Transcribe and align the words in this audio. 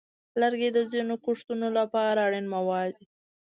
لرګي 0.41 0.69
د 0.73 0.79
ځینو 0.91 1.15
کښتو 1.23 1.53
لپاره 1.79 2.19
اړین 2.27 2.45
مواد 2.55 2.89
دي. 2.97 3.05